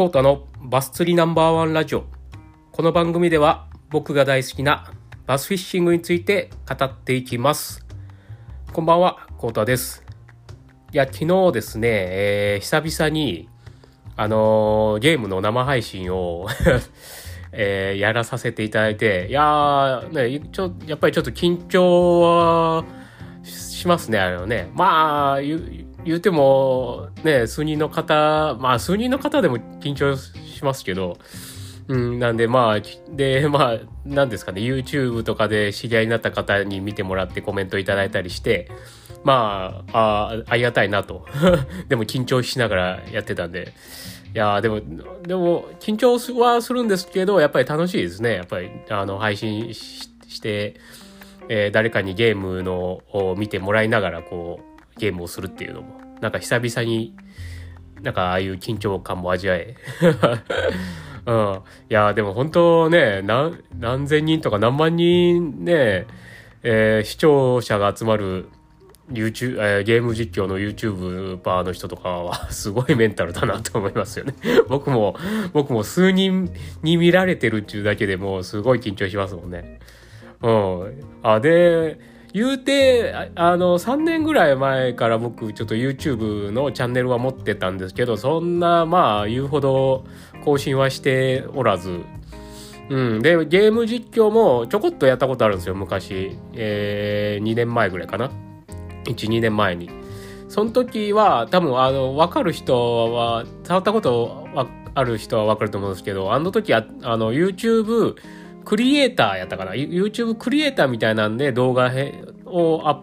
[0.00, 2.06] コータのバス釣りナンバーワンラジオ。
[2.72, 4.90] この番組では僕が大好きな
[5.26, 7.84] バスフィッシングについて語っていきます。
[8.72, 10.02] こんばんは、コータです。
[10.94, 13.50] いや、昨日ですね、えー久々に、
[14.16, 16.46] あのーゲームの生配信を、
[17.52, 22.84] えーやらさせていただいて、いやー、ね、ちょ、やっぱりちょっと緊張は
[23.42, 24.70] しますね、あれはね。
[24.72, 25.40] まあ、
[26.04, 31.18] 言うても、ね、数人の方、まあ、数人の方でも緊張しますけど、
[31.88, 32.80] うん、なんでまあ、
[33.14, 38.70] で、まあ、なんですかね、YouTube とかで知り合いになった方に見てもらってコメントいただいたりして、
[39.24, 41.26] まあ、あありがたいなと。
[41.88, 43.72] でも緊張しながらやってたんで。
[44.32, 44.80] いやでも、
[45.22, 48.34] でも、緊張はするんですけど、やっぱり楽しいですね。
[48.34, 50.76] やっぱり、あの、配信しして、
[51.48, 54.69] えー誰かにゲームのを見てもらいながら、こう、
[55.00, 57.16] ゲームをするっていうのも、なんか久々に、
[58.02, 59.74] なんかああいう緊張感も味わえ。
[61.26, 61.60] うん。
[61.90, 66.06] いやでも本当ね、何、何千人とか何万人ね、
[66.62, 68.48] えー視聴者が集まる
[69.10, 74.34] YouTube、えーゲーム実況の YouTuber の人とかは すごいメンタルだなと思いますよね。
[74.68, 75.16] 僕も、
[75.52, 76.50] 僕も数人
[76.82, 79.80] に見られてるっていうだけでもうすごい緊張しますもんね。
[80.42, 81.04] うん。
[81.22, 81.98] あ、で、
[82.32, 90.04] 言うて、あの、3年ぐらい前から僕ちょっと YouTube のチャンネルは持ってたんですけど、そんな、まあ、言うほど
[90.44, 92.00] 更新はしておらず、
[92.90, 93.22] うん。
[93.22, 96.36] で、ゲーム実況もちょこっとやったことあるんですよ、昔。
[96.54, 98.30] えー、2年前ぐらいかな。
[99.04, 99.90] 1、2年前に。
[100.48, 104.48] その時は、多分、あの、わかる人は、触ったこと
[104.94, 108.16] ある人はわかると思うんですけど、あの時は、あの、YouTube
[108.64, 111.90] クリエイターやったかな？YouTube クリエイターみたいなんで動画
[112.46, 113.02] をア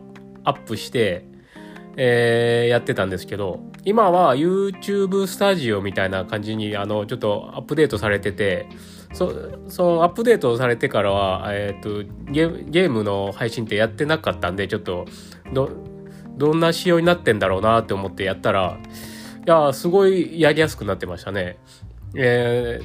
[0.51, 1.25] ップして、
[1.97, 8.67] えーやってたんですけど、今は YouTube スタジオみたいな感じに、あの、ちょっとアップデートされてて、
[9.13, 15.05] そのアップデートされてからは、えっ、とゲーム、ゲームの配信ってやってなかったんで、ちょっと、
[15.53, 15.69] ど、
[16.37, 18.77] どんな仕様になってんだろうなって思ってやったら、
[19.45, 21.57] いや、すごいやりやすくなってましたね。
[22.15, 22.79] え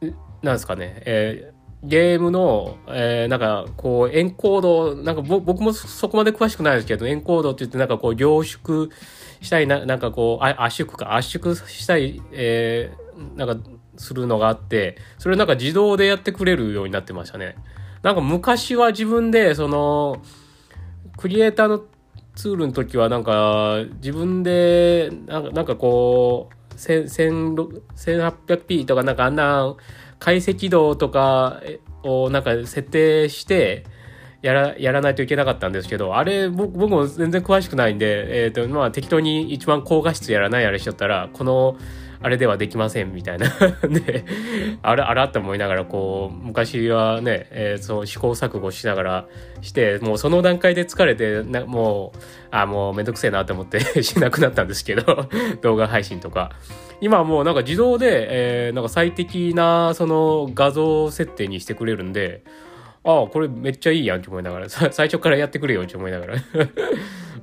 [0.00, 8.88] ー、なんですかね、えーゲームの、えーなんかこうエンコード、なんか僕もそこまで詳しくないですけど、エンコードって言ってなんかこう凝縮
[9.40, 13.04] したりな、なんかこうあ圧縮か、圧縮したり、えー
[13.36, 17.54] なんかするのがあって、それなんか自動でやってくれるようになってましたね。
[18.02, 20.20] なんか昔は自分でその、
[21.16, 21.84] クリエイターの
[22.34, 29.74] ツールの時はなんか自分でなんかこう 1800p とかなんかあんな
[30.18, 31.62] 解析度とか
[32.02, 33.84] をなんか設定して
[34.42, 41.78] やらやらないといけなかったんですけどあれ僕僕も全然詳しくないんで、えーとまあ、適当に一番高画質やらないあれしちゃったらこの
[42.24, 43.50] あれではできませんみたいな。
[43.86, 44.24] で
[44.80, 49.26] あれあらって思いながらこう昔はね、えーそう試行錯誤しながら
[49.60, 52.18] してもうその段階で疲れてなもう
[52.50, 55.28] あもうめんどくせえなと思って しなくなったんですけど
[55.60, 56.52] 動画配信とか。
[57.02, 62.40] 今はもうなんか自動で、えーなんか最適なその画像設定にしてくれるんで
[63.04, 64.68] ああこれめっちゃいいやんって思いながら。
[64.70, 66.34] 最初からやってくれよって思いながら。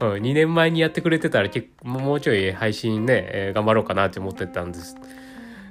[0.01, 4.95] うん、2年前にやってくれてたら結もうちょい配信ね、えー頑張ろうかなって思ってたんです。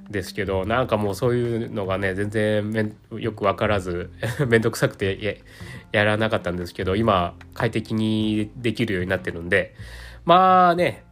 [0.09, 4.11] ですけどなんかもうそういうのがね全然よく分からず
[4.49, 5.35] めんどくさくてや
[5.93, 9.75] やらなかったんですけど今快適にできるようになってるんで。
[10.25, 11.05] まあね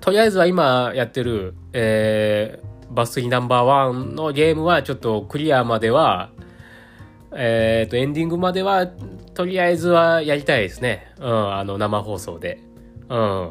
[0.00, 6.30] とりあえずは今やってる、えーバス釣りナンバーワンのゲームはちょっとクリアまでは
[7.34, 8.86] えっ、と、エンディングまでは、
[9.34, 11.12] とりあえずはやりたいですね。
[11.18, 12.60] うん、あの、生放送で。
[13.08, 13.50] うん。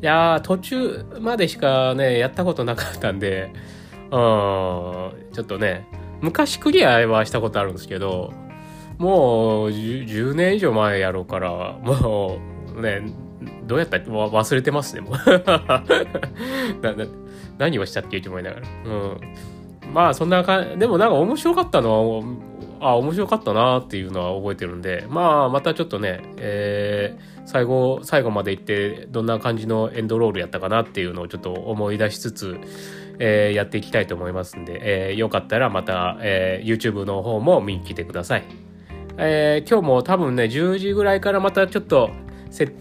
[0.00, 3.50] いや、途中までしかね、やったことなかったんで、
[4.04, 5.12] うん、ちょ
[5.42, 5.86] っとね、
[6.20, 8.32] 昔クリアはしたことあるんですけど、
[8.98, 12.38] もう 10, 10年以上前やろうから、も
[12.76, 13.02] うね、
[13.66, 15.14] どうやったって忘れてますね、もう。
[17.58, 18.66] 何をしたっけって思いながら。
[18.86, 19.20] うん。
[19.92, 22.22] まあそんなかでもなんか面白かったのは
[22.80, 32.60] あ面白かったなっていうのは覚えてるんでまあまたちょっとね、えー最後最後まで行ってどんな感じのエンドロールやったかなっていうのをちょっと思い出しつつ、
[33.18, 38.44] えーやっていきたいと思いますんで、えーよかったらまた、えー YouTube の方も見に来てください、
[39.16, 42.10] えー今日も多分ね10時ぐらいからまたちょっと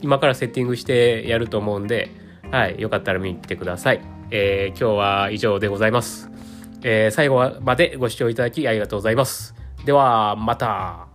[0.01, 2.11] 今からセッティングしてやると思うんで
[2.51, 4.01] はいよかったら見に来てください、
[4.31, 6.29] えー今日は以上でございます。
[6.83, 9.66] えー最後までご視聴いただきありがとうございます。
[9.87, 11.06] では、また。